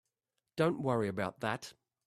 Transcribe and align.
Don't 0.55 0.81
worry 0.81 1.09
about 1.09 1.41
that. 1.41 1.73